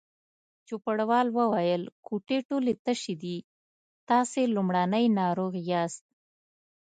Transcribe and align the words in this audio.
چوپړوال 0.67 1.27
وویل: 1.37 1.83
کوټې 2.07 2.37
ټولې 2.49 2.73
تشې 2.85 3.15
دي، 3.23 3.37
تاسې 4.09 4.41
لومړنی 4.55 5.05
ناروغ 5.19 5.53
یاست. 5.69 6.05